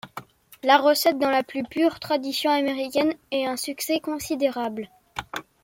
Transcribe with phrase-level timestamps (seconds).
[0.63, 4.89] La recette, dans la plus pure tradition américaine, est un succès considérable.